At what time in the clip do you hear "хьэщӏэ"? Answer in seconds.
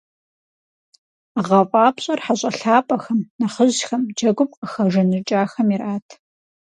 2.25-2.51